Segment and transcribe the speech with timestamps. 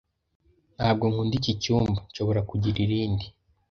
[0.77, 1.99] Ntabwo nkunda iki cyumba.
[2.09, 3.25] Nshobora kugira irindi?